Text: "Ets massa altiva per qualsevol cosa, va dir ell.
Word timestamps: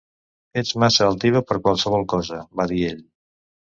"Ets 0.61 0.71
massa 0.83 1.03
altiva 1.09 1.43
per 1.51 1.59
qualsevol 1.67 2.07
cosa, 2.15 2.41
va 2.61 2.67
dir 2.73 2.81
ell. 2.93 3.09